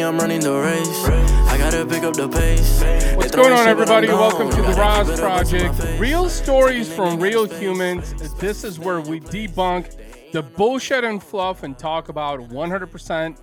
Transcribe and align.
money, 0.00 0.14
I'm 0.14 0.18
running 0.18 0.40
the 0.40 0.52
race. 0.52 1.04
I 1.48 1.58
gotta 1.58 1.84
pick 1.84 2.02
up 2.02 2.14
the 2.14 2.28
pace. 2.28 3.16
What's 3.16 3.34
going 3.34 3.52
on, 3.52 3.66
everybody? 3.66 4.08
Welcome 4.08 4.50
to 4.50 4.62
the 4.62 4.74
RAS 4.74 5.20
Project. 5.20 6.00
Real 6.00 6.28
stories 6.28 6.92
from 6.92 7.20
real 7.20 7.44
humans. 7.44 8.14
This 8.38 8.64
is 8.64 8.78
where 8.78 9.00
we 9.00 9.20
debunk 9.20 10.32
the 10.32 10.42
bullshit 10.42 11.04
and 11.04 11.22
fluff 11.22 11.62
and 11.64 11.78
talk 11.78 12.08
about 12.08 12.40
100% 12.40 13.38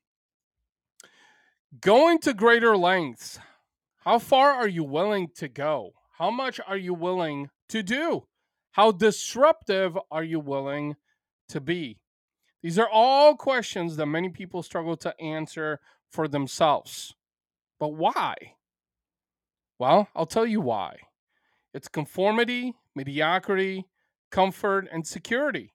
Going 1.81 2.19
to 2.19 2.33
greater 2.33 2.77
lengths. 2.77 3.39
How 3.97 4.19
far 4.19 4.51
are 4.51 4.67
you 4.67 4.83
willing 4.83 5.29
to 5.37 5.47
go? 5.47 5.93
How 6.17 6.29
much 6.29 6.59
are 6.67 6.77
you 6.77 6.93
willing 6.93 7.49
to 7.69 7.81
do? 7.81 8.27
How 8.71 8.91
disruptive 8.91 9.97
are 10.11 10.23
you 10.23 10.39
willing 10.39 10.95
to 11.49 11.61
be? 11.61 11.99
These 12.61 12.79
are 12.79 12.89
all 12.89 13.35
questions 13.35 13.97
that 13.97 14.05
many 14.05 14.29
people 14.29 14.63
struggle 14.63 14.95
to 14.97 15.19
answer 15.19 15.79
for 16.09 16.27
themselves. 16.27 17.15
But 17.79 17.89
why? 17.89 18.35
Well, 19.79 20.07
I'll 20.15 20.25
tell 20.25 20.45
you 20.45 20.61
why. 20.61 20.97
It's 21.73 21.87
conformity, 21.87 22.73
mediocrity, 22.95 23.85
comfort, 24.31 24.87
and 24.91 25.05
security. 25.05 25.73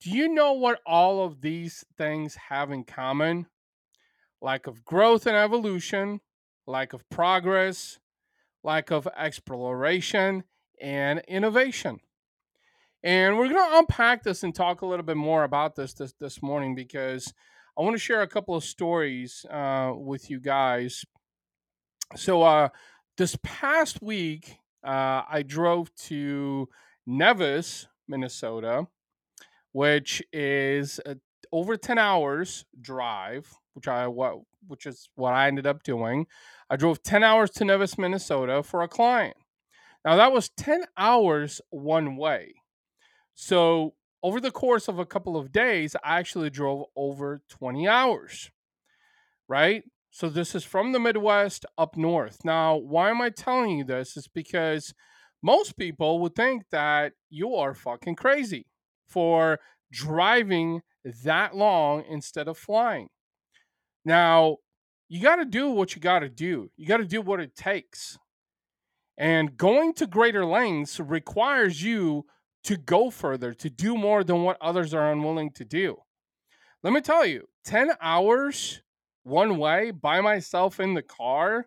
Do 0.00 0.10
you 0.10 0.28
know 0.28 0.52
what 0.52 0.80
all 0.86 1.24
of 1.24 1.40
these 1.40 1.84
things 1.96 2.36
have 2.48 2.70
in 2.70 2.84
common? 2.84 3.46
Lack 4.40 4.66
of 4.66 4.84
growth 4.84 5.26
and 5.26 5.36
evolution, 5.36 6.20
lack 6.66 6.92
of 6.92 7.08
progress, 7.08 7.98
lack 8.62 8.90
of 8.90 9.08
exploration, 9.16 10.44
and 10.80 11.20
innovation. 11.26 12.00
And 13.02 13.36
we're 13.36 13.48
going 13.48 13.70
to 13.70 13.78
unpack 13.78 14.22
this 14.22 14.42
and 14.42 14.54
talk 14.54 14.82
a 14.82 14.86
little 14.86 15.04
bit 15.04 15.16
more 15.16 15.44
about 15.44 15.74
this 15.74 15.94
this, 15.94 16.12
this 16.20 16.42
morning 16.42 16.74
because 16.74 17.32
I 17.78 17.82
want 17.82 17.94
to 17.94 18.00
share 18.00 18.22
a 18.22 18.28
couple 18.28 18.54
of 18.54 18.64
stories 18.64 19.46
uh, 19.50 19.92
with 19.94 20.30
you 20.30 20.40
guys. 20.40 21.04
So, 22.16 22.42
uh, 22.42 22.68
this 23.16 23.36
past 23.42 24.02
week, 24.02 24.58
uh, 24.84 25.22
I 25.28 25.44
drove 25.46 25.94
to 26.06 26.68
Nevis, 27.06 27.86
Minnesota, 28.06 28.86
which 29.72 30.22
is 30.32 31.00
over 31.52 31.76
10 31.76 31.98
hours 31.98 32.64
drive, 32.80 33.52
which 33.74 33.88
I 33.88 34.06
what 34.06 34.38
which 34.66 34.86
is 34.86 35.08
what 35.14 35.32
I 35.32 35.46
ended 35.46 35.66
up 35.66 35.82
doing. 35.82 36.26
I 36.68 36.76
drove 36.76 37.02
10 37.02 37.22
hours 37.22 37.50
to 37.52 37.64
Nevis, 37.64 37.96
Minnesota 37.96 38.62
for 38.62 38.82
a 38.82 38.88
client. 38.88 39.36
Now 40.04 40.16
that 40.16 40.32
was 40.32 40.50
10 40.50 40.84
hours 40.96 41.60
one 41.70 42.16
way. 42.16 42.54
So 43.34 43.94
over 44.22 44.40
the 44.40 44.50
course 44.50 44.88
of 44.88 44.98
a 44.98 45.06
couple 45.06 45.36
of 45.36 45.52
days, 45.52 45.94
I 46.04 46.18
actually 46.18 46.50
drove 46.50 46.84
over 46.96 47.40
20 47.48 47.86
hours. 47.88 48.50
Right? 49.48 49.84
So 50.10 50.28
this 50.28 50.54
is 50.54 50.64
from 50.64 50.92
the 50.92 50.98
Midwest 50.98 51.66
up 51.76 51.96
north. 51.96 52.38
Now, 52.44 52.76
why 52.76 53.10
am 53.10 53.20
I 53.20 53.30
telling 53.30 53.78
you 53.78 53.84
this? 53.84 54.16
Is 54.16 54.28
because 54.28 54.94
most 55.42 55.76
people 55.76 56.18
would 56.20 56.34
think 56.34 56.64
that 56.70 57.12
you 57.30 57.54
are 57.54 57.74
fucking 57.74 58.16
crazy 58.16 58.66
for 59.06 59.60
driving 59.92 60.82
that 61.24 61.54
long 61.54 62.04
instead 62.08 62.48
of 62.48 62.58
flying. 62.58 63.08
Now, 64.04 64.56
you 65.08 65.22
got 65.22 65.36
to 65.36 65.44
do 65.44 65.70
what 65.70 65.94
you 65.94 66.02
got 66.02 66.20
to 66.20 66.28
do. 66.28 66.70
You 66.76 66.86
got 66.86 66.98
to 66.98 67.04
do 67.04 67.22
what 67.22 67.40
it 67.40 67.54
takes. 67.54 68.18
And 69.16 69.56
going 69.56 69.94
to 69.94 70.06
greater 70.06 70.44
lengths 70.44 71.00
requires 71.00 71.82
you 71.82 72.26
to 72.64 72.76
go 72.76 73.10
further, 73.10 73.54
to 73.54 73.70
do 73.70 73.96
more 73.96 74.22
than 74.22 74.42
what 74.42 74.58
others 74.60 74.92
are 74.92 75.10
unwilling 75.10 75.50
to 75.52 75.64
do. 75.64 75.96
Let 76.82 76.92
me 76.92 77.00
tell 77.00 77.24
you, 77.24 77.48
10 77.64 77.92
hours 78.00 78.82
one 79.28 79.58
way 79.58 79.90
by 79.90 80.20
myself 80.20 80.80
in 80.80 80.94
the 80.94 81.02
car 81.02 81.66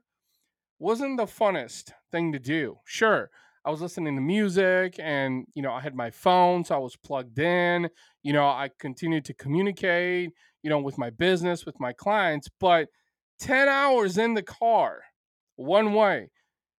wasn't 0.79 1.17
the 1.17 1.25
funnest 1.25 1.91
thing 2.11 2.31
to 2.31 2.39
do. 2.39 2.77
Sure, 2.85 3.29
I 3.63 3.69
was 3.69 3.81
listening 3.81 4.15
to 4.15 4.21
music 4.21 4.95
and, 4.97 5.45
you 5.53 5.61
know, 5.61 5.71
I 5.71 5.81
had 5.81 5.95
my 5.95 6.09
phone, 6.09 6.63
so 6.63 6.75
I 6.75 6.79
was 6.79 6.95
plugged 6.95 7.37
in. 7.37 7.89
You 8.23 8.33
know, 8.33 8.45
I 8.45 8.69
continued 8.79 9.25
to 9.25 9.33
communicate, 9.35 10.31
you 10.63 10.69
know, 10.69 10.79
with 10.79 10.97
my 10.97 11.11
business, 11.11 11.65
with 11.65 11.79
my 11.79 11.93
clients, 11.93 12.49
but 12.59 12.89
10 13.39 13.67
hours 13.67 14.17
in 14.17 14.33
the 14.33 14.43
car, 14.43 15.01
one 15.55 15.93
way. 15.93 16.31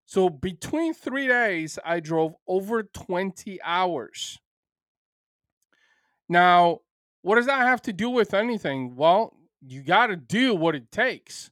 So 0.06 0.28
between 0.28 0.92
three 0.92 1.28
days, 1.28 1.78
I 1.84 2.00
drove 2.00 2.34
over 2.48 2.82
20 2.82 3.60
hours. 3.62 4.38
Now, 6.28 6.80
what 7.22 7.36
does 7.36 7.46
that 7.46 7.60
have 7.60 7.82
to 7.82 7.92
do 7.92 8.10
with 8.10 8.34
anything? 8.34 8.96
Well, 8.96 9.36
you 9.64 9.82
got 9.82 10.08
to 10.08 10.16
do 10.16 10.54
what 10.54 10.74
it 10.74 10.90
takes. 10.90 11.50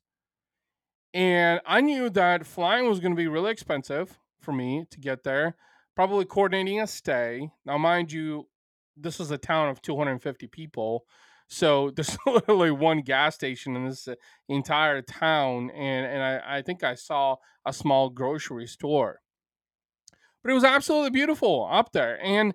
And 1.12 1.60
I 1.66 1.80
knew 1.80 2.10
that 2.10 2.46
flying 2.46 2.88
was 2.88 3.00
going 3.00 3.12
to 3.12 3.16
be 3.16 3.28
really 3.28 3.50
expensive 3.50 4.18
for 4.40 4.52
me 4.52 4.84
to 4.90 5.00
get 5.00 5.24
there. 5.24 5.56
Probably 5.96 6.24
coordinating 6.24 6.80
a 6.80 6.86
stay. 6.86 7.50
Now, 7.64 7.78
mind 7.78 8.12
you, 8.12 8.48
this 8.96 9.20
is 9.20 9.30
a 9.30 9.38
town 9.38 9.68
of 9.68 9.82
250 9.82 10.46
people. 10.48 11.04
So 11.48 11.90
there's 11.96 12.16
literally 12.26 12.70
one 12.70 13.00
gas 13.00 13.34
station 13.34 13.76
in 13.76 13.88
this 13.88 14.06
uh, 14.06 14.14
entire 14.48 15.02
town. 15.02 15.70
And, 15.70 16.06
and 16.06 16.22
I, 16.22 16.58
I 16.58 16.62
think 16.62 16.84
I 16.84 16.94
saw 16.94 17.36
a 17.66 17.72
small 17.72 18.08
grocery 18.10 18.66
store. 18.66 19.20
But 20.42 20.50
it 20.50 20.54
was 20.54 20.64
absolutely 20.64 21.10
beautiful 21.10 21.68
up 21.70 21.92
there. 21.92 22.18
And 22.24 22.54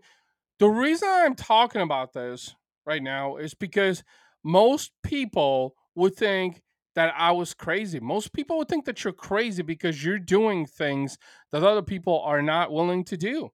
the 0.59 0.69
reason 0.69 1.07
I'm 1.11 1.35
talking 1.35 1.81
about 1.81 2.13
this 2.13 2.55
right 2.85 3.03
now 3.03 3.37
is 3.37 3.53
because 3.53 4.03
most 4.45 4.91
people 5.03 5.75
would 5.95 6.15
think 6.15 6.61
that 6.93 7.13
I 7.17 7.31
was 7.31 7.53
crazy. 7.55 7.99
Most 7.99 8.31
people 8.31 8.57
would 8.57 8.69
think 8.69 8.85
that 8.85 9.03
you're 9.03 9.11
crazy 9.11 9.63
because 9.63 10.05
you're 10.05 10.19
doing 10.19 10.67
things 10.67 11.17
that 11.51 11.63
other 11.63 11.81
people 11.81 12.21
are 12.21 12.43
not 12.43 12.71
willing 12.71 13.03
to 13.05 13.17
do. 13.17 13.49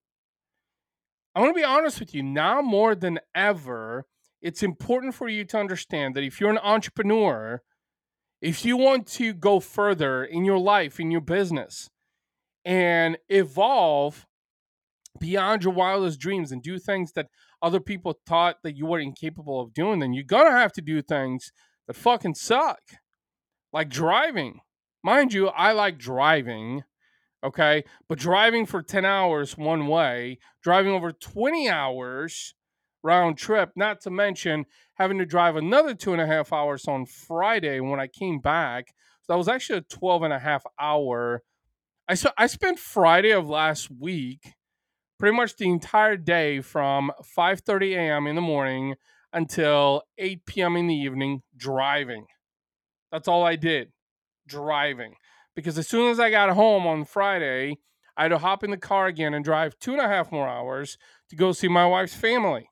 I'm 1.33 1.43
going 1.43 1.53
to 1.53 1.59
be 1.59 1.63
honest 1.63 2.01
with 2.01 2.13
you, 2.13 2.21
now 2.21 2.61
more 2.61 2.93
than 2.93 3.19
ever, 3.33 4.05
it's 4.41 4.61
important 4.61 5.15
for 5.15 5.29
you 5.29 5.45
to 5.45 5.57
understand 5.57 6.13
that 6.15 6.25
if 6.25 6.41
you're 6.41 6.49
an 6.49 6.57
entrepreneur, 6.57 7.61
if 8.41 8.65
you 8.65 8.75
want 8.75 9.07
to 9.07 9.33
go 9.33 9.61
further 9.61 10.25
in 10.25 10.43
your 10.43 10.59
life, 10.59 10.99
in 10.99 11.09
your 11.09 11.21
business, 11.21 11.89
and 12.65 13.17
evolve 13.29 14.27
beyond 15.19 15.63
your 15.63 15.73
wildest 15.73 16.19
dreams 16.19 16.51
and 16.51 16.63
do 16.63 16.79
things 16.79 17.11
that 17.13 17.27
other 17.61 17.79
people 17.79 18.17
thought 18.25 18.57
that 18.63 18.75
you 18.75 18.85
were 18.85 18.99
incapable 18.99 19.59
of 19.61 19.73
doing, 19.73 19.99
then 19.99 20.13
you're 20.13 20.23
to 20.23 20.51
have 20.51 20.73
to 20.73 20.81
do 20.81 21.01
things 21.01 21.51
that 21.87 21.95
fucking 21.95 22.35
suck 22.35 22.79
like 23.73 23.89
driving. 23.89 24.59
Mind 25.03 25.33
you, 25.33 25.47
I 25.49 25.71
like 25.71 25.97
driving, 25.97 26.83
okay? 27.43 27.83
But 28.07 28.19
driving 28.19 28.65
for 28.65 28.81
10 28.81 29.05
hours 29.05 29.57
one 29.57 29.87
way, 29.87 30.39
driving 30.61 30.91
over 30.91 31.11
20 31.11 31.69
hours 31.69 32.53
round 33.03 33.37
trip, 33.37 33.71
not 33.75 34.01
to 34.01 34.11
mention 34.11 34.65
having 34.95 35.17
to 35.17 35.25
drive 35.25 35.55
another 35.55 35.95
two 35.95 36.13
and 36.13 36.21
a 36.21 36.27
half 36.27 36.53
hours 36.53 36.87
on 36.87 37.05
Friday 37.05 37.79
when 37.79 37.99
I 37.99 38.07
came 38.07 38.39
back. 38.39 38.93
So 39.21 39.33
that 39.33 39.37
was 39.37 39.47
actually 39.47 39.79
a 39.79 39.81
12 39.81 40.23
and 40.23 40.33
a 40.33 40.39
half 40.39 40.63
hour. 40.79 41.41
I, 42.07 42.13
so 42.13 42.31
I 42.37 42.47
spent 42.47 42.77
Friday 42.77 43.31
of 43.31 43.49
last 43.49 43.89
week 43.89 44.53
pretty 45.21 45.37
much 45.37 45.55
the 45.55 45.69
entire 45.69 46.17
day 46.17 46.61
from 46.61 47.11
5.30 47.37 47.95
a.m. 47.95 48.25
in 48.25 48.33
the 48.33 48.41
morning 48.41 48.95
until 49.31 50.01
8 50.17 50.47
p.m. 50.47 50.75
in 50.75 50.87
the 50.87 50.95
evening 50.95 51.43
driving. 51.55 52.25
That's 53.11 53.27
all 53.27 53.43
I 53.43 53.55
did, 53.55 53.91
driving. 54.47 55.13
Because 55.55 55.77
as 55.77 55.87
soon 55.87 56.09
as 56.09 56.19
I 56.19 56.31
got 56.31 56.49
home 56.49 56.87
on 56.87 57.05
Friday, 57.05 57.77
I 58.17 58.23
had 58.23 58.29
to 58.29 58.39
hop 58.39 58.63
in 58.63 58.71
the 58.71 58.77
car 58.77 59.05
again 59.05 59.35
and 59.35 59.45
drive 59.45 59.77
two 59.77 59.91
and 59.91 60.01
a 60.01 60.07
half 60.07 60.31
more 60.31 60.49
hours 60.49 60.97
to 61.29 61.35
go 61.35 61.51
see 61.51 61.67
my 61.67 61.85
wife's 61.85 62.15
family. 62.15 62.71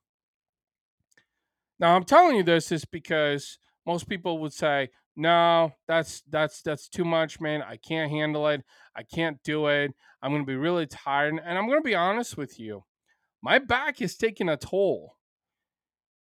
Now, 1.79 1.95
I'm 1.95 2.03
telling 2.03 2.35
you 2.35 2.41
this 2.41 2.71
is 2.71 2.83
because 2.83 3.59
most 3.85 4.09
people 4.09 4.39
would 4.39 4.53
say, 4.53 4.89
"No, 5.19 5.73
that's 5.87 6.23
that's 6.29 6.61
that's 6.61 6.87
too 6.87 7.05
much, 7.05 7.39
man. 7.39 7.61
I 7.61 7.75
can't 7.75 8.09
handle 8.09 8.47
it. 8.47 8.63
I 8.95 9.03
can't 9.03 9.43
do 9.43 9.67
it. 9.67 9.93
I'm 10.21 10.31
to 10.43 10.45
be 10.45 10.55
really 10.55 10.87
tired." 10.87 11.39
And 11.43 11.57
I'm 11.57 11.67
to 11.77 11.81
be 11.81 11.95
honest 11.95 12.37
with 12.37 12.59
you. 12.59 12.85
My 13.41 13.59
back 13.59 14.01
is 14.01 14.17
taking 14.17 14.49
a 14.49 14.57
toll. 14.57 15.17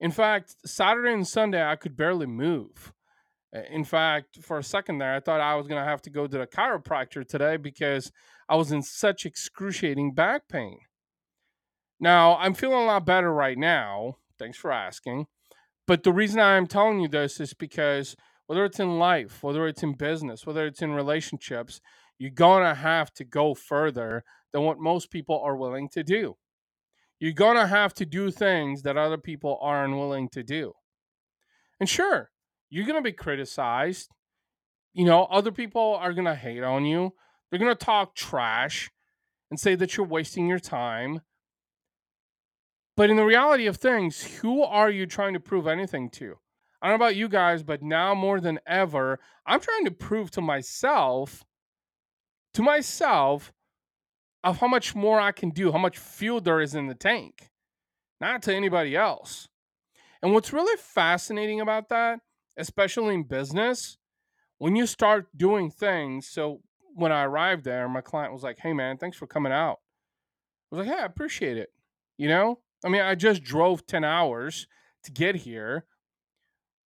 In 0.00 0.10
fact, 0.10 0.56
Saturday 0.66 1.12
and 1.12 1.26
Sunday 1.26 1.64
I 1.64 1.76
could 1.76 1.96
barely 1.96 2.26
move. 2.26 2.92
In 3.70 3.84
fact, 3.84 4.38
for 4.42 4.58
a 4.58 4.62
second 4.62 4.98
there, 4.98 5.14
I 5.14 5.20
thought 5.20 5.40
I 5.40 5.54
was 5.54 5.66
to 5.82 5.88
have 5.88 6.02
to 6.02 6.10
go 6.10 6.26
to 6.26 6.38
the 6.38 6.46
chiropractor 6.46 7.26
today 7.26 7.56
because 7.56 8.12
I 8.48 8.56
was 8.56 8.72
in 8.72 8.82
such 8.82 9.24
excruciating 9.24 10.14
back 10.14 10.48
pain. 10.48 10.80
Now, 11.98 12.36
I'm 12.36 12.54
feeling 12.54 12.82
a 12.82 12.84
lot 12.84 13.06
better 13.06 13.32
right 13.32 13.58
now. 13.58 14.18
Thanks 14.38 14.58
for 14.58 14.70
asking. 14.70 15.26
But 15.86 16.02
the 16.02 16.12
reason 16.12 16.38
I'm 16.38 16.66
telling 16.66 17.00
you 17.00 17.08
this 17.08 17.40
is 17.40 17.54
because 17.54 18.14
whether 18.48 18.64
it's 18.64 18.80
in 18.80 18.98
life, 18.98 19.42
whether 19.42 19.68
it's 19.68 19.82
in 19.82 19.92
business, 19.92 20.46
whether 20.46 20.66
it's 20.66 20.80
in 20.80 20.92
relationships, 20.92 21.82
you're 22.18 22.30
going 22.30 22.64
to 22.64 22.74
have 22.74 23.12
to 23.12 23.22
go 23.22 23.54
further 23.54 24.24
than 24.52 24.62
what 24.62 24.78
most 24.80 25.10
people 25.10 25.38
are 25.44 25.54
willing 25.54 25.86
to 25.90 26.02
do. 26.02 26.34
You're 27.20 27.32
going 27.32 27.58
to 27.58 27.66
have 27.66 27.92
to 27.94 28.06
do 28.06 28.30
things 28.30 28.82
that 28.82 28.96
other 28.96 29.18
people 29.18 29.58
are 29.60 29.84
unwilling 29.84 30.30
to 30.30 30.42
do. 30.42 30.72
And 31.78 31.90
sure, 31.90 32.30
you're 32.70 32.86
going 32.86 32.96
to 32.96 33.02
be 33.02 33.12
criticized. 33.12 34.08
You 34.94 35.04
know, 35.04 35.24
other 35.24 35.52
people 35.52 35.98
are 36.00 36.14
going 36.14 36.24
to 36.24 36.34
hate 36.34 36.62
on 36.62 36.86
you. 36.86 37.12
They're 37.50 37.60
going 37.60 37.76
to 37.76 37.84
talk 37.84 38.14
trash 38.14 38.90
and 39.50 39.60
say 39.60 39.74
that 39.74 39.94
you're 39.94 40.06
wasting 40.06 40.48
your 40.48 40.58
time. 40.58 41.20
But 42.96 43.10
in 43.10 43.16
the 43.16 43.26
reality 43.26 43.66
of 43.66 43.76
things, 43.76 44.38
who 44.38 44.62
are 44.62 44.90
you 44.90 45.04
trying 45.04 45.34
to 45.34 45.40
prove 45.40 45.66
anything 45.66 46.08
to? 46.12 46.38
I 46.80 46.88
don't 46.88 46.98
know 46.98 47.04
about 47.04 47.16
you 47.16 47.28
guys, 47.28 47.62
but 47.62 47.82
now 47.82 48.14
more 48.14 48.40
than 48.40 48.60
ever, 48.66 49.18
I'm 49.46 49.60
trying 49.60 49.84
to 49.84 49.90
prove 49.90 50.30
to 50.32 50.40
myself, 50.40 51.44
to 52.54 52.62
myself, 52.62 53.52
of 54.44 54.58
how 54.58 54.68
much 54.68 54.94
more 54.94 55.20
I 55.20 55.32
can 55.32 55.50
do, 55.50 55.72
how 55.72 55.78
much 55.78 55.98
fuel 55.98 56.40
there 56.40 56.60
is 56.60 56.74
in 56.74 56.86
the 56.86 56.94
tank, 56.94 57.50
not 58.20 58.42
to 58.42 58.54
anybody 58.54 58.94
else. 58.96 59.48
And 60.22 60.32
what's 60.32 60.52
really 60.52 60.76
fascinating 60.80 61.60
about 61.60 61.88
that, 61.88 62.20
especially 62.56 63.14
in 63.14 63.24
business, 63.24 63.98
when 64.58 64.76
you 64.76 64.86
start 64.86 65.26
doing 65.36 65.70
things. 65.70 66.28
So 66.28 66.60
when 66.94 67.12
I 67.12 67.24
arrived 67.24 67.64
there, 67.64 67.88
my 67.88 68.00
client 68.00 68.32
was 68.32 68.42
like, 68.42 68.58
Hey 68.58 68.72
man, 68.72 68.98
thanks 68.98 69.16
for 69.16 69.26
coming 69.26 69.52
out. 69.52 69.78
I 70.70 70.76
was 70.76 70.86
like, 70.86 70.96
Hey, 70.96 71.02
I 71.02 71.06
appreciate 71.06 71.56
it. 71.56 71.70
You 72.16 72.28
know, 72.28 72.58
I 72.84 72.88
mean, 72.88 73.00
I 73.00 73.14
just 73.14 73.42
drove 73.42 73.86
10 73.86 74.04
hours 74.04 74.66
to 75.04 75.12
get 75.12 75.36
here, 75.36 75.84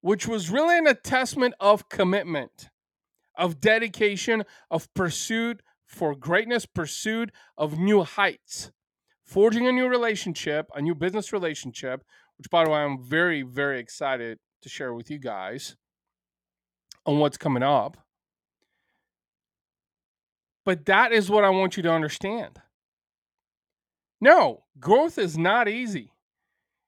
which 0.03 0.27
was 0.27 0.49
really 0.49 0.77
an 0.77 0.85
attestament 0.85 1.53
of 1.61 1.87
commitment, 1.87 2.69
of 3.37 3.61
dedication, 3.61 4.43
of 4.69 4.93
pursuit 4.93 5.61
for 5.85 6.13
greatness, 6.13 6.65
pursuit 6.65 7.31
of 7.57 7.79
new 7.79 8.03
heights, 8.03 8.73
forging 9.23 9.65
a 9.65 9.71
new 9.71 9.87
relationship, 9.87 10.69
a 10.75 10.81
new 10.81 10.93
business 10.93 11.31
relationship, 11.31 12.03
which, 12.37 12.49
by 12.49 12.65
the 12.65 12.69
way, 12.69 12.79
I'm 12.79 13.01
very, 13.01 13.43
very 13.43 13.79
excited 13.79 14.39
to 14.61 14.67
share 14.67 14.93
with 14.93 15.09
you 15.09 15.19
guys 15.19 15.77
on 17.05 17.19
what's 17.19 17.37
coming 17.37 17.63
up. 17.63 17.95
But 20.65 20.85
that 20.87 21.13
is 21.13 21.29
what 21.29 21.45
I 21.45 21.49
want 21.49 21.77
you 21.77 21.83
to 21.83 21.91
understand. 21.93 22.59
No, 24.19 24.65
growth 24.81 25.17
is 25.17 25.37
not 25.37 25.69
easy. 25.69 26.11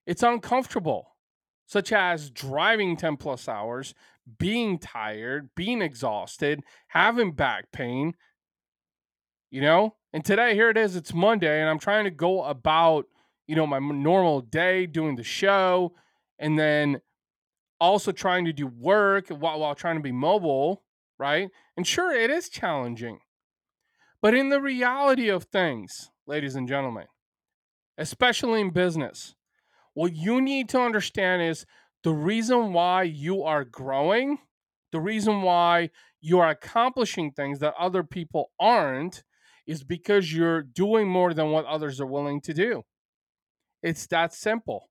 It's 0.06 0.22
uncomfortable, 0.22 1.15
such 1.66 1.92
as 1.92 2.30
driving 2.30 2.96
10 2.96 3.18
plus 3.18 3.48
hours, 3.48 3.94
being 4.38 4.78
tired, 4.80 5.50
being 5.56 5.82
exhausted, 5.82 6.64
having 6.88 7.32
back 7.32 7.72
pain. 7.72 8.14
You 9.50 9.62
know? 9.62 9.96
And 10.14 10.24
today, 10.24 10.54
here 10.54 10.70
it 10.70 10.78
is, 10.78 10.96
it's 10.96 11.14
Monday, 11.14 11.60
and 11.60 11.70
I'm 11.70 11.80
trying 11.80 12.06
to 12.06 12.12
go 12.12 12.44
about, 12.44 13.06
you 13.48 13.56
know, 13.56 13.68
my 13.68 13.80
normal 13.80 14.42
day 14.42 14.86
doing 14.86 15.16
the 15.16 15.24
show 15.24 15.94
and 16.40 16.58
then 16.58 17.02
also 17.80 18.12
trying 18.12 18.46
to 18.46 18.54
do 18.54 18.68
work 18.68 19.28
while, 19.28 19.60
while 19.60 19.76
trying 19.76 19.98
to 19.98 20.02
be 20.02 20.12
mobile, 20.12 20.84
right? 21.18 21.50
And 21.76 21.86
sure, 21.86 22.14
it 22.14 22.30
is 22.30 22.50
challenging. 22.50 23.20
But 24.22 24.34
in 24.34 24.50
the 24.50 24.62
reality 24.62 25.30
of 25.30 25.44
things, 25.44 26.10
ladies 26.26 26.56
and 26.56 26.68
gentlemen, 26.68 27.08
especially 27.98 28.62
in 28.62 28.70
business, 28.72 29.36
what 29.96 30.14
you 30.14 30.40
need 30.42 30.70
to 30.70 30.80
understand 30.80 31.42
is 31.42 31.66
the 32.04 32.14
reason 32.14 32.72
why 32.72 33.04
you 33.04 33.44
are 33.44 33.66
growing, 33.66 34.38
the 34.92 35.00
reason 35.00 35.42
why 35.42 35.90
you 36.22 36.40
are 36.40 36.50
accomplishing 36.50 37.32
things 37.32 37.60
that 37.60 37.74
other 37.80 38.04
people 38.04 38.52
aren't, 38.60 39.24
is 39.66 39.84
because 39.84 40.32
you're 40.32 40.62
doing 40.62 41.08
more 41.08 41.34
than 41.34 41.50
what 41.50 41.66
others 41.66 42.00
are 42.00 42.06
willing 42.06 42.42
to 42.42 42.54
do. 42.54 42.84
It's 43.82 44.06
that 44.08 44.34
simple. 44.34 44.90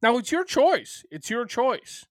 Now, 0.00 0.16
it's 0.18 0.32
your 0.32 0.44
choice. 0.44 1.04
It's 1.10 1.30
your 1.30 1.44
choice. 1.44 2.04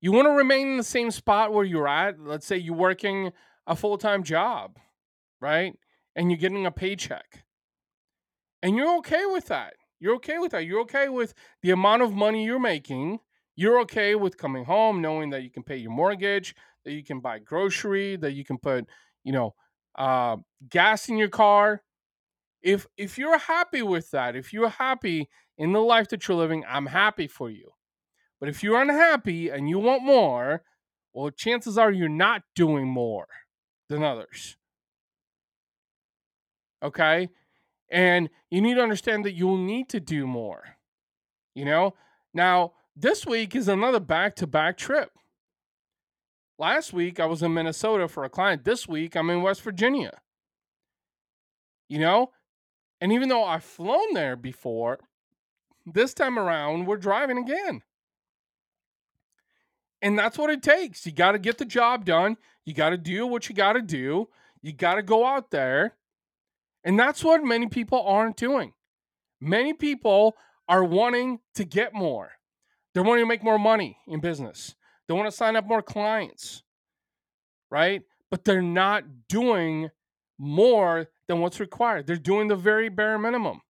You 0.00 0.12
want 0.12 0.26
to 0.26 0.32
remain 0.32 0.68
in 0.68 0.76
the 0.76 0.84
same 0.84 1.10
spot 1.10 1.52
where 1.52 1.64
you're 1.64 1.88
at. 1.88 2.20
Let's 2.20 2.46
say 2.46 2.56
you're 2.56 2.74
working 2.74 3.32
a 3.66 3.76
full 3.76 3.98
time 3.98 4.22
job, 4.22 4.78
right? 5.40 5.74
And 6.16 6.30
you're 6.30 6.38
getting 6.38 6.66
a 6.66 6.70
paycheck. 6.70 7.43
And 8.64 8.76
you're 8.76 8.96
okay 8.96 9.26
with 9.26 9.46
that. 9.48 9.74
You're 10.00 10.14
okay 10.16 10.38
with 10.38 10.52
that. 10.52 10.64
You're 10.64 10.80
okay 10.80 11.10
with 11.10 11.34
the 11.62 11.70
amount 11.70 12.00
of 12.00 12.14
money 12.14 12.46
you're 12.46 12.58
making. 12.58 13.18
You're 13.56 13.78
okay 13.80 14.14
with 14.14 14.38
coming 14.38 14.64
home 14.64 15.02
knowing 15.02 15.28
that 15.30 15.42
you 15.42 15.50
can 15.50 15.62
pay 15.62 15.76
your 15.76 15.90
mortgage, 15.90 16.54
that 16.86 16.92
you 16.92 17.04
can 17.04 17.20
buy 17.20 17.40
grocery, 17.40 18.16
that 18.16 18.32
you 18.32 18.42
can 18.42 18.56
put, 18.56 18.86
you 19.22 19.32
know, 19.32 19.54
uh, 19.96 20.38
gas 20.66 21.10
in 21.10 21.18
your 21.18 21.28
car. 21.28 21.82
If 22.62 22.86
if 22.96 23.18
you're 23.18 23.38
happy 23.38 23.82
with 23.82 24.10
that, 24.12 24.34
if 24.34 24.54
you're 24.54 24.70
happy 24.70 25.28
in 25.58 25.72
the 25.72 25.82
life 25.82 26.08
that 26.08 26.26
you're 26.26 26.38
living, 26.38 26.64
I'm 26.66 26.86
happy 26.86 27.26
for 27.28 27.50
you. 27.50 27.70
But 28.40 28.48
if 28.48 28.62
you're 28.62 28.80
unhappy 28.80 29.50
and 29.50 29.68
you 29.68 29.78
want 29.78 30.02
more, 30.02 30.62
well, 31.12 31.28
chances 31.28 31.76
are 31.76 31.92
you're 31.92 32.08
not 32.08 32.42
doing 32.54 32.88
more 32.88 33.26
than 33.90 34.02
others. 34.02 34.56
Okay? 36.82 37.28
And 37.90 38.30
you 38.50 38.60
need 38.60 38.74
to 38.74 38.82
understand 38.82 39.24
that 39.24 39.32
you'll 39.34 39.58
need 39.58 39.88
to 39.90 40.00
do 40.00 40.26
more. 40.26 40.76
You 41.54 41.64
know? 41.64 41.94
Now, 42.32 42.72
this 42.96 43.26
week 43.26 43.54
is 43.54 43.68
another 43.68 44.00
back 44.00 44.36
to 44.36 44.46
back 44.46 44.76
trip. 44.76 45.10
Last 46.58 46.92
week, 46.92 47.18
I 47.18 47.26
was 47.26 47.42
in 47.42 47.54
Minnesota 47.54 48.08
for 48.08 48.24
a 48.24 48.30
client. 48.30 48.64
This 48.64 48.86
week, 48.86 49.16
I'm 49.16 49.30
in 49.30 49.42
West 49.42 49.62
Virginia. 49.62 50.20
You 51.88 51.98
know? 51.98 52.30
And 53.00 53.12
even 53.12 53.28
though 53.28 53.44
I've 53.44 53.64
flown 53.64 54.14
there 54.14 54.36
before, 54.36 55.00
this 55.84 56.14
time 56.14 56.38
around, 56.38 56.86
we're 56.86 56.96
driving 56.96 57.38
again. 57.38 57.82
And 60.00 60.18
that's 60.18 60.38
what 60.38 60.50
it 60.50 60.62
takes. 60.62 61.04
You 61.06 61.12
got 61.12 61.32
to 61.32 61.38
get 61.38 61.58
the 61.58 61.64
job 61.64 62.04
done. 62.04 62.36
You 62.64 62.74
got 62.74 62.90
to 62.90 62.98
do 62.98 63.26
what 63.26 63.48
you 63.48 63.54
got 63.54 63.72
to 63.74 63.82
do. 63.82 64.28
You 64.62 64.72
got 64.72 64.94
to 64.94 65.02
go 65.02 65.26
out 65.26 65.50
there. 65.50 65.94
And 66.84 66.98
that's 66.98 67.24
what 67.24 67.42
many 67.42 67.66
people 67.66 68.02
aren't 68.02 68.36
doing. 68.36 68.72
Many 69.40 69.72
people 69.72 70.36
are 70.68 70.84
wanting 70.84 71.40
to 71.54 71.64
get 71.64 71.94
more. 71.94 72.32
They're 72.92 73.02
wanting 73.02 73.24
to 73.24 73.28
make 73.28 73.42
more 73.42 73.58
money 73.58 73.98
in 74.06 74.20
business. 74.20 74.74
They 75.08 75.14
want 75.14 75.26
to 75.30 75.36
sign 75.36 75.56
up 75.56 75.66
more 75.66 75.82
clients, 75.82 76.62
right? 77.70 78.02
But 78.30 78.44
they're 78.44 78.62
not 78.62 79.04
doing 79.28 79.90
more 80.38 81.08
than 81.26 81.40
what's 81.40 81.60
required. 81.60 82.06
They're 82.06 82.16
doing 82.16 82.48
the 82.48 82.56
very 82.56 82.88
bare 82.88 83.18
minimum. 83.18 83.60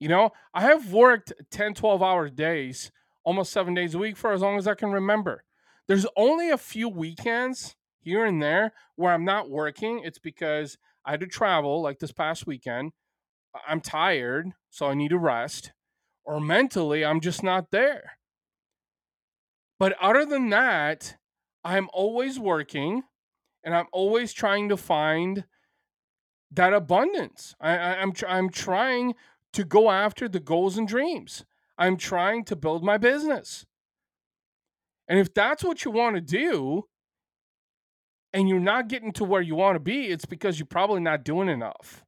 You 0.00 0.08
know, 0.08 0.32
I 0.52 0.62
have 0.62 0.92
worked 0.92 1.32
10, 1.50 1.74
12 1.74 2.02
hour 2.02 2.28
days, 2.28 2.90
almost 3.24 3.52
seven 3.52 3.72
days 3.74 3.94
a 3.94 3.98
week 3.98 4.16
for 4.16 4.32
as 4.32 4.40
long 4.40 4.58
as 4.58 4.66
I 4.66 4.74
can 4.74 4.90
remember. 4.90 5.44
There's 5.86 6.06
only 6.16 6.50
a 6.50 6.58
few 6.58 6.88
weekends 6.88 7.76
here 8.00 8.24
and 8.24 8.42
there 8.42 8.72
where 8.96 9.12
I'm 9.12 9.24
not 9.24 9.48
working. 9.48 10.00
It's 10.04 10.18
because 10.18 10.76
I 11.04 11.12
had 11.12 11.20
to 11.20 11.26
travel, 11.26 11.82
like 11.82 11.98
this 11.98 12.12
past 12.12 12.46
weekend. 12.46 12.92
I'm 13.66 13.80
tired, 13.80 14.50
so 14.70 14.86
I 14.86 14.94
need 14.94 15.10
to 15.10 15.18
rest. 15.18 15.72
Or 16.24 16.40
mentally, 16.40 17.04
I'm 17.04 17.20
just 17.20 17.42
not 17.42 17.70
there. 17.70 18.18
But 19.78 19.96
other 20.00 20.24
than 20.24 20.50
that, 20.50 21.16
I'm 21.64 21.88
always 21.92 22.38
working 22.38 23.02
and 23.64 23.74
I'm 23.74 23.86
always 23.92 24.32
trying 24.32 24.68
to 24.68 24.76
find 24.76 25.44
that 26.52 26.72
abundance. 26.72 27.54
I, 27.60 27.76
I, 27.76 28.00
I'm, 28.00 28.12
I'm 28.28 28.50
trying 28.50 29.14
to 29.52 29.64
go 29.64 29.90
after 29.90 30.28
the 30.28 30.40
goals 30.40 30.78
and 30.78 30.86
dreams. 30.86 31.44
I'm 31.78 31.96
trying 31.96 32.44
to 32.46 32.56
build 32.56 32.84
my 32.84 32.98
business. 32.98 33.66
And 35.08 35.18
if 35.18 35.32
that's 35.34 35.64
what 35.64 35.84
you 35.84 35.90
want 35.90 36.16
to 36.16 36.20
do, 36.20 36.86
and 38.32 38.48
you're 38.48 38.60
not 38.60 38.88
getting 38.88 39.12
to 39.12 39.24
where 39.24 39.42
you 39.42 39.54
want 39.54 39.76
to 39.76 39.80
be, 39.80 40.06
it's 40.06 40.24
because 40.24 40.58
you're 40.58 40.66
probably 40.66 41.00
not 41.00 41.24
doing 41.24 41.48
enough. 41.48 42.04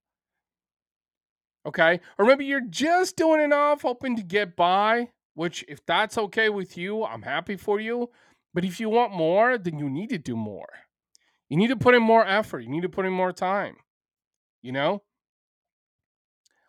Okay. 1.67 2.01
Or 2.19 2.25
maybe 2.25 2.45
you're 2.45 2.61
just 2.69 3.17
doing 3.17 3.41
enough, 3.41 3.83
hoping 3.83 4.17
to 4.17 4.23
get 4.23 4.57
by, 4.57 5.11
which, 5.35 5.65
if 5.69 5.85
that's 5.87 6.19
okay 6.19 6.49
with 6.49 6.77
you, 6.77 7.05
I'm 7.05 7.23
happy 7.23 7.57
for 7.57 7.81
you. 7.81 8.11
But 8.53 8.65
if 8.65 8.79
you 8.79 8.89
want 8.89 9.13
more, 9.13 9.59
then 9.59 9.79
you 9.79 9.91
need 9.91 10.11
to 10.11 10.19
do 10.19 10.37
more. 10.37 10.69
You 11.49 11.57
need 11.57 11.69
to 11.69 11.77
put 11.77 11.95
in 11.95 12.03
more 12.03 12.27
effort. 12.27 12.61
You 12.61 12.71
need 12.71 12.83
to 12.83 12.89
put 12.89 13.07
in 13.07 13.13
more 13.13 13.33
time. 13.33 13.77
You 14.63 14.73
know? 14.73 15.03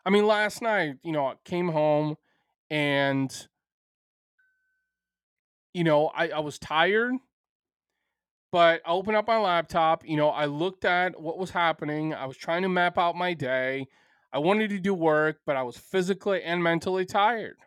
I 0.06 0.10
mean, 0.10 0.28
last 0.28 0.62
night, 0.62 0.96
you 1.04 1.12
know, 1.12 1.28
I 1.28 1.34
came 1.46 1.70
home 1.70 2.16
and, 2.70 3.48
you 5.74 5.84
know, 5.84 6.08
I, 6.08 6.30
I 6.30 6.40
was 6.40 6.60
tired, 6.60 7.14
but 8.56 8.82
I 8.86 8.92
opened 8.92 9.18
up 9.18 9.28
my 9.28 9.38
laptop. 9.38 10.08
You 10.08 10.16
know, 10.16 10.30
I 10.30 10.46
looked 10.46 10.86
at 10.86 11.20
what 11.20 11.38
was 11.38 11.50
happening. 11.50 12.14
I 12.14 12.26
was 12.26 12.38
trying 12.38 12.62
to 12.62 12.70
map 12.70 12.98
out 12.98 13.18
my 13.18 13.34
day. 13.34 13.86
I 14.32 14.40
wanted 14.40 14.70
to 14.70 14.80
do 14.80 14.94
work, 14.94 15.40
but 15.46 15.58
I 15.58 15.64
was 15.64 15.76
physically 15.76 16.42
and 16.42 16.64
mentally 16.64 17.04
tired. 17.04 17.58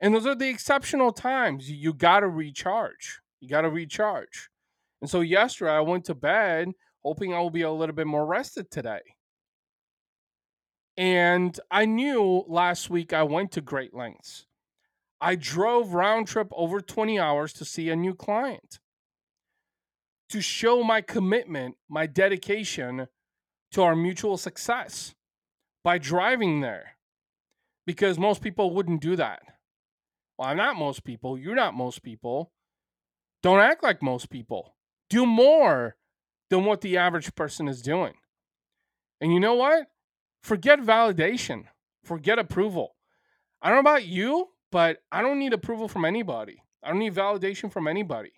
And 0.00 0.12
those 0.12 0.26
are 0.26 0.34
the 0.34 0.48
exceptional 0.48 1.12
times 1.12 1.70
you, 1.70 1.94
got 1.94 2.20
to 2.20 2.28
recharge. 2.28 3.20
You 3.38 3.48
got 3.48 3.60
to 3.60 3.70
recharge. 3.70 4.50
And 5.00 5.08
so 5.08 5.20
yesterday 5.20 5.70
I 5.70 5.82
went 5.82 6.04
to 6.06 6.16
bed 6.16 6.72
hoping 7.04 7.32
I 7.32 7.38
will 7.38 7.50
be 7.50 7.62
a 7.62 7.70
little 7.70 7.94
bit 7.94 8.08
more 8.08 8.26
rested 8.26 8.72
today. 8.72 9.02
And 10.96 11.60
I 11.70 11.84
knew 11.84 12.44
last 12.48 12.90
week 12.90 13.12
I 13.12 13.22
went 13.22 13.52
to 13.52 13.60
great 13.60 13.94
lengths. 13.94 14.46
I 15.20 15.36
drove 15.36 15.94
round 15.94 16.26
trip 16.26 16.48
over 16.50 16.80
20 16.80 17.20
hours 17.20 17.52
to 17.52 17.64
see 17.64 17.88
a 17.88 17.94
new 17.94 18.16
client 18.16 18.80
to 20.30 20.40
show 20.40 20.82
my 20.82 21.00
commitment, 21.00 21.76
my 21.88 22.06
dedication 22.06 23.08
to 23.72 23.82
our 23.82 23.96
mutual 23.96 24.36
success 24.36 25.14
by 25.84 25.98
driving 25.98 26.60
there 26.60 26.96
because 27.86 28.18
most 28.18 28.42
people 28.42 28.74
wouldn't 28.74 29.00
do 29.00 29.16
that. 29.16 29.42
Well, 30.36 30.48
I'm 30.48 30.56
not 30.56 30.76
most 30.76 31.04
people. 31.04 31.38
You're 31.38 31.54
not 31.54 31.74
most 31.74 32.02
people. 32.02 32.52
Don't 33.42 33.60
act 33.60 33.82
like 33.82 34.02
most 34.02 34.28
people. 34.28 34.74
Do 35.08 35.24
more 35.24 35.96
than 36.50 36.64
what 36.64 36.80
the 36.80 36.96
average 36.96 37.34
person 37.34 37.68
is 37.68 37.82
doing. 37.82 38.14
And 39.20 39.32
you 39.32 39.40
know 39.40 39.54
what? 39.54 39.86
Forget 40.42 40.80
validation, 40.80 41.64
forget 42.04 42.38
approval. 42.38 42.94
I 43.62 43.68
don't 43.68 43.76
know 43.76 43.90
about 43.90 44.06
you, 44.06 44.48
but 44.70 44.98
I 45.10 45.22
don't 45.22 45.38
need 45.38 45.52
approval 45.52 45.88
from 45.88 46.04
anybody. 46.04 46.62
I 46.82 46.90
don't 46.90 46.98
need 46.98 47.14
validation 47.14 47.72
from 47.72 47.88
anybody. 47.88 48.32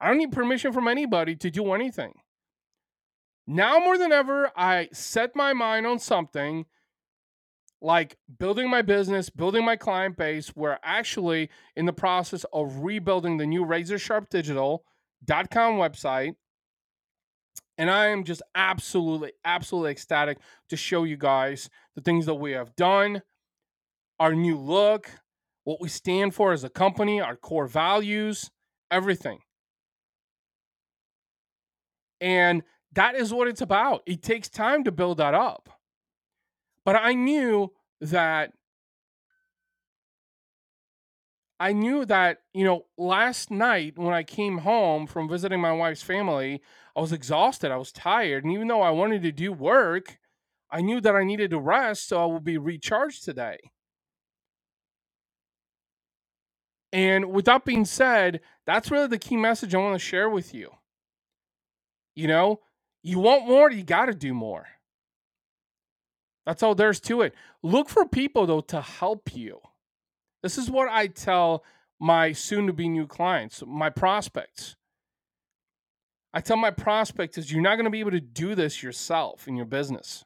I 0.00 0.08
don't 0.08 0.18
need 0.18 0.32
permission 0.32 0.72
from 0.72 0.88
anybody 0.88 1.36
to 1.36 1.50
do 1.50 1.72
anything. 1.72 2.14
Now 3.46 3.78
more 3.78 3.98
than 3.98 4.12
ever, 4.12 4.50
I 4.56 4.88
set 4.92 5.36
my 5.36 5.52
mind 5.52 5.86
on 5.86 5.98
something 5.98 6.64
like 7.82 8.16
building 8.38 8.70
my 8.70 8.82
business, 8.82 9.30
building 9.30 9.64
my 9.64 9.76
client 9.76 10.16
base. 10.16 10.54
We're 10.54 10.78
actually 10.82 11.50
in 11.76 11.86
the 11.86 11.92
process 11.92 12.44
of 12.52 12.80
rebuilding 12.80 13.38
the 13.38 13.46
new 13.46 13.64
RazorSharpDigital.com 13.64 15.74
website. 15.74 16.34
And 17.78 17.90
I 17.90 18.08
am 18.08 18.24
just 18.24 18.42
absolutely, 18.54 19.32
absolutely 19.44 19.92
ecstatic 19.92 20.38
to 20.68 20.76
show 20.76 21.04
you 21.04 21.16
guys 21.16 21.70
the 21.94 22.02
things 22.02 22.26
that 22.26 22.34
we 22.34 22.52
have 22.52 22.76
done, 22.76 23.22
our 24.18 24.34
new 24.34 24.58
look, 24.58 25.10
what 25.64 25.80
we 25.80 25.88
stand 25.88 26.34
for 26.34 26.52
as 26.52 26.62
a 26.62 26.68
company, 26.68 27.20
our 27.20 27.36
core 27.36 27.66
values, 27.66 28.50
everything. 28.90 29.38
And 32.20 32.62
that 32.92 33.14
is 33.14 33.32
what 33.32 33.48
it's 33.48 33.60
about. 33.60 34.02
It 34.06 34.22
takes 34.22 34.48
time 34.48 34.84
to 34.84 34.92
build 34.92 35.18
that 35.18 35.34
up. 35.34 35.68
But 36.84 36.96
I 36.96 37.14
knew 37.14 37.72
that 38.00 38.52
I 41.60 41.74
knew 41.74 42.06
that, 42.06 42.38
you 42.54 42.64
know, 42.64 42.86
last 42.96 43.50
night 43.50 43.98
when 43.98 44.14
I 44.14 44.22
came 44.22 44.58
home 44.58 45.06
from 45.06 45.28
visiting 45.28 45.60
my 45.60 45.72
wife's 45.72 46.02
family, 46.02 46.62
I 46.96 47.00
was 47.00 47.12
exhausted. 47.12 47.70
I 47.70 47.76
was 47.76 47.92
tired. 47.92 48.44
And 48.44 48.52
even 48.52 48.66
though 48.66 48.80
I 48.80 48.90
wanted 48.90 49.22
to 49.22 49.32
do 49.32 49.52
work, 49.52 50.18
I 50.70 50.80
knew 50.80 51.02
that 51.02 51.14
I 51.14 51.22
needed 51.22 51.50
to 51.50 51.58
rest 51.58 52.08
so 52.08 52.22
I 52.22 52.26
would 52.26 52.44
be 52.44 52.56
recharged 52.56 53.24
today. 53.24 53.58
And 56.92 57.30
with 57.32 57.44
that 57.44 57.64
being 57.64 57.84
said, 57.84 58.40
that's 58.66 58.90
really 58.90 59.06
the 59.06 59.18
key 59.18 59.36
message 59.36 59.74
I 59.74 59.78
want 59.78 59.94
to 59.94 59.98
share 60.04 60.28
with 60.28 60.54
you. 60.54 60.70
You 62.14 62.28
know, 62.28 62.60
you 63.02 63.18
want 63.18 63.46
more, 63.46 63.70
you 63.70 63.82
got 63.82 64.06
to 64.06 64.14
do 64.14 64.34
more. 64.34 64.66
That's 66.46 66.62
all 66.62 66.74
there's 66.74 67.00
to 67.00 67.22
it. 67.22 67.34
Look 67.62 67.88
for 67.88 68.06
people, 68.06 68.46
though, 68.46 68.60
to 68.62 68.80
help 68.80 69.34
you. 69.34 69.60
This 70.42 70.58
is 70.58 70.70
what 70.70 70.88
I 70.88 71.06
tell 71.06 71.64
my 72.00 72.32
soon 72.32 72.66
to 72.66 72.72
be 72.72 72.88
new 72.88 73.06
clients, 73.06 73.62
my 73.66 73.90
prospects. 73.90 74.76
I 76.32 76.40
tell 76.40 76.56
my 76.56 76.70
prospects 76.70 77.38
is 77.38 77.52
you're 77.52 77.62
not 77.62 77.74
going 77.76 77.84
to 77.84 77.90
be 77.90 78.00
able 78.00 78.12
to 78.12 78.20
do 78.20 78.54
this 78.54 78.82
yourself 78.82 79.48
in 79.48 79.56
your 79.56 79.66
business. 79.66 80.24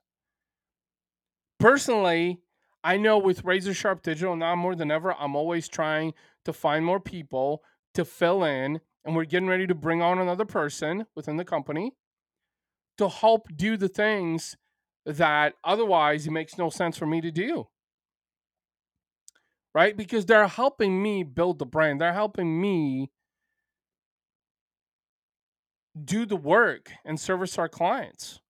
Personally, 1.59 2.41
I 2.83 2.97
know 2.99 3.19
with 3.19 3.45
Razor 3.45 3.75
Sharp 3.75 4.03
Digital 4.03 4.37
now 4.37 4.55
more 4.55 4.75
than 4.75 4.91
ever, 4.91 5.14
I'm 5.14 5.35
always 5.35 5.67
trying 5.67 6.12
to 6.45 6.53
find 6.53 6.85
more 6.85 7.00
people 7.00 7.62
to 7.95 8.05
fill 8.05 8.45
in, 8.45 8.81
and 9.04 9.14
we're 9.14 9.25
getting 9.25 9.49
ready 9.49 9.66
to 9.66 9.75
bring 9.75 10.02
on 10.02 10.18
another 10.18 10.44
person 10.44 11.06
within 11.14 11.37
the 11.37 11.44
company 11.44 11.92
to 12.99 13.08
help 13.08 13.49
do 13.54 13.76
the 13.76 13.88
things 13.88 14.56
that 15.04 15.54
otherwise 15.62 16.26
it 16.26 16.30
makes 16.30 16.56
no 16.56 16.70
sense 16.70 16.96
for 16.96 17.06
me 17.06 17.20
to 17.20 17.30
do. 17.30 17.66
Right? 19.75 19.96
Because 19.96 20.25
they're 20.25 20.46
helping 20.46 21.02
me 21.02 21.25
build 21.25 21.58
the 21.58 21.66
brand. 21.66 22.00
They're 22.00 22.12
helping 22.12 22.61
me 22.61 23.11
do 26.02 26.26
the 26.26 26.37
work 26.37 26.90
and 27.04 27.18
service 27.18 27.58
our 27.58 27.68
clients. 27.68 28.40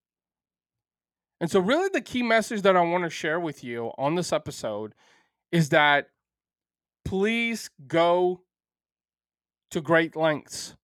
And 1.40 1.50
so, 1.50 1.61
really, 1.61 1.88
the 1.88 2.00
key 2.00 2.23
message 2.23 2.62
that 2.62 2.76
I 2.76 2.80
want 2.82 3.04
to 3.04 3.11
share 3.11 3.40
with 3.40 3.64
you 3.64 3.90
on 3.99 4.14
this 4.14 4.32
episode 4.32 4.94
is 5.50 5.70
that 5.70 6.08
please 7.04 7.70
go 7.87 8.42
to 9.75 9.81
great 9.81 10.14
lengths. 10.14 10.76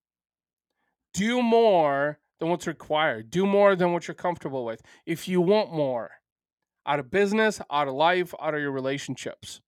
Do 1.15 1.43
more 1.43 2.19
than 2.41 2.49
what's 2.49 2.67
required. 2.67 3.31
Do 3.31 3.47
more 3.47 3.77
than 3.77 3.93
what 3.93 4.09
you're 4.09 4.17
comfortable 4.17 4.65
with. 4.65 4.83
If 5.07 5.29
you 5.29 5.41
want 5.41 5.73
more 5.73 6.11
out 6.85 6.99
of 6.99 7.09
business, 7.09 7.61
out 7.71 7.87
of 7.87 7.95
life, 7.95 8.35
out 8.41 8.55
of 8.55 8.61
your 8.61 8.73
relationships, 8.73 9.61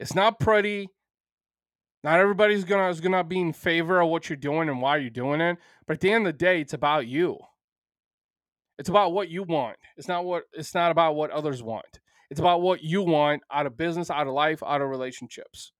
it's 0.00 0.16
not 0.16 0.40
pretty. 0.40 0.88
Not 2.02 2.18
everybody's 2.18 2.64
gonna 2.64 2.88
is 2.88 3.00
gonna 3.00 3.22
be 3.22 3.40
in 3.40 3.52
favor 3.52 4.00
of 4.00 4.08
what 4.08 4.28
you're 4.28 4.36
doing 4.36 4.68
and 4.68 4.82
why 4.82 4.96
you're 4.96 5.10
doing 5.10 5.40
it. 5.40 5.58
But 5.86 5.94
at 5.94 6.00
the 6.00 6.10
end 6.10 6.26
of 6.26 6.32
the 6.32 6.38
day, 6.38 6.60
it's 6.60 6.74
about 6.74 7.06
you. 7.06 7.38
It's 8.80 8.88
about 8.88 9.12
what 9.12 9.28
you 9.28 9.44
want. 9.44 9.76
It's 9.96 10.08
not 10.08 10.24
what 10.24 10.44
it's 10.52 10.74
not 10.74 10.90
about 10.90 11.14
what 11.14 11.30
others 11.30 11.62
want. 11.62 12.00
It's 12.30 12.40
about 12.40 12.62
what 12.62 12.82
you 12.82 13.02
want 13.02 13.42
out 13.52 13.66
of 13.66 13.76
business, 13.76 14.10
out 14.10 14.26
of 14.26 14.34
life, 14.34 14.60
out 14.64 14.82
of 14.82 14.88
relationships. 14.88 15.72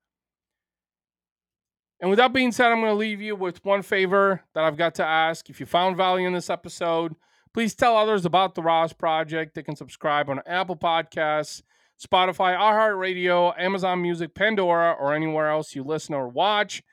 And 2.00 2.10
with 2.10 2.18
that 2.18 2.32
being 2.32 2.52
said, 2.52 2.70
I'm 2.70 2.80
going 2.80 2.92
to 2.92 2.96
leave 2.96 3.20
you 3.20 3.34
with 3.34 3.64
one 3.64 3.82
favor 3.82 4.44
that 4.54 4.62
I've 4.62 4.76
got 4.76 4.94
to 4.96 5.04
ask. 5.04 5.50
If 5.50 5.58
you 5.58 5.66
found 5.66 5.96
value 5.96 6.28
in 6.28 6.32
this 6.32 6.48
episode, 6.48 7.16
please 7.52 7.74
tell 7.74 7.96
others 7.96 8.24
about 8.24 8.54
the 8.54 8.62
RAS 8.62 8.92
Project. 8.92 9.54
They 9.54 9.64
can 9.64 9.74
subscribe 9.74 10.30
on 10.30 10.40
Apple 10.46 10.76
Podcasts, 10.76 11.62
Spotify, 12.00 12.56
iHeartRadio, 12.56 13.52
Amazon 13.58 14.00
Music, 14.00 14.32
Pandora, 14.34 14.92
or 14.92 15.12
anywhere 15.12 15.50
else 15.50 15.74
you 15.74 15.82
listen 15.82 16.14
or 16.14 16.28
watch 16.28 16.84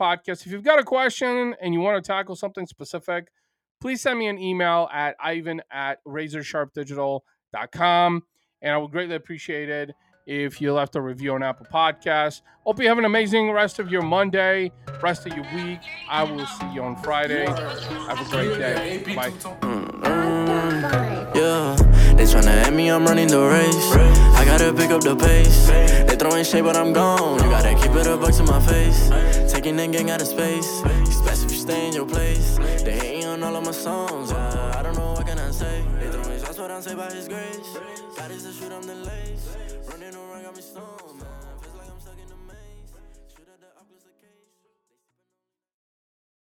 podcasts. 0.00 0.46
If 0.46 0.52
you've 0.52 0.62
got 0.62 0.78
a 0.78 0.84
question 0.84 1.56
and 1.60 1.74
you 1.74 1.80
want 1.80 2.00
to 2.02 2.06
tackle 2.06 2.36
something 2.36 2.66
specific, 2.66 3.32
please 3.80 4.00
send 4.00 4.20
me 4.20 4.28
an 4.28 4.38
email 4.38 4.88
at 4.92 5.16
ivan 5.20 5.60
at 5.72 5.98
razorsharpdigital.com. 6.06 8.22
And 8.62 8.72
I 8.72 8.76
would 8.76 8.92
greatly 8.92 9.16
appreciate 9.16 9.68
it 9.68 9.90
if 10.26 10.60
you 10.60 10.72
left 10.72 10.96
a 10.96 11.00
review 11.00 11.34
on 11.34 11.42
Apple 11.42 11.66
Podcasts. 11.72 12.42
Hope 12.64 12.80
you 12.80 12.88
have 12.88 12.98
an 12.98 13.04
amazing 13.04 13.50
rest 13.50 13.78
of 13.78 13.90
your 13.90 14.02
Monday, 14.02 14.70
rest 15.02 15.26
of 15.26 15.34
your 15.34 15.44
week. 15.54 15.80
I 16.08 16.22
will 16.22 16.46
see 16.46 16.72
you 16.72 16.82
on 16.82 16.96
Friday. 17.02 17.46
Have 17.46 18.20
a 18.20 18.30
great 18.30 18.56
day. 18.58 19.02
Bye. 19.16 19.30
Mm, 19.30 21.34
yeah, 21.34 21.74
they 22.14 22.24
tryna 22.24 22.66
at 22.66 22.72
me, 22.72 22.88
I'm 22.88 23.04
running 23.04 23.28
the 23.28 23.40
race. 23.40 23.92
I 24.36 24.44
gotta 24.44 24.72
pick 24.72 24.90
up 24.90 25.02
the 25.02 25.16
pace. 25.16 25.66
They 26.06 26.16
throwing 26.16 26.44
shade, 26.44 26.62
but 26.62 26.76
I'm 26.76 26.92
gone. 26.92 27.42
You 27.42 27.50
gotta 27.50 27.74
keep 27.74 27.90
it 27.92 28.06
a 28.06 28.16
buck 28.16 28.32
to 28.34 28.44
my 28.44 28.60
face. 28.60 29.08
Taking 29.52 29.76
that 29.76 29.90
gang 29.90 30.10
out 30.10 30.22
of 30.22 30.28
space. 30.28 30.82
It's 30.84 31.20
best 31.22 31.44
if 31.44 31.52
you 31.52 31.58
stay 31.58 31.88
in 31.88 31.94
your 31.94 32.06
place. 32.06 32.58
They 32.84 32.92
hating 32.92 33.26
on 33.26 33.42
all 33.42 33.56
of 33.56 33.64
my 33.64 33.72
songs. 33.72 34.30
Yeah, 34.30 34.78
I 34.78 34.82
don't 34.82 34.96
know 34.96 35.12
what 35.14 35.26
can 35.26 35.38
I 35.38 35.50
say. 35.50 35.84
They 35.98 36.08
throwing 36.10 36.38
shots, 36.38 36.56
but 36.58 36.70
I'm 36.70 36.82
saved 36.82 36.98
by 36.98 37.10
His 37.12 37.26
grace. 37.28 38.01
Is 38.32 38.44
the 38.44 38.52
shoot, 38.52 38.72
I'm 38.72 38.82
the 38.82 38.94
lace. 38.94 39.56
Running 39.90 40.14
around, 40.14 40.44
got 40.44 40.56
me 40.56 40.62
stoned. 40.62 41.11